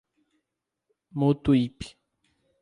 [1.19, 1.87] Mutuípe